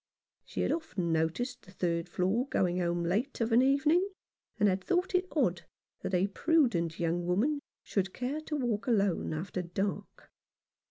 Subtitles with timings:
[0.45, 4.09] She had often noticed the third floor going home late of an evening,
[4.59, 5.67] and had thought it odd
[5.99, 10.31] that a prudent young woman should care to walk alone after dark.